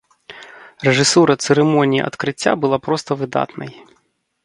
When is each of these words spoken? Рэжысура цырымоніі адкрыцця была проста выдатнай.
Рэжысура 0.87 1.35
цырымоніі 1.43 2.03
адкрыцця 2.09 2.57
была 2.65 2.77
проста 2.89 3.11
выдатнай. 3.25 3.71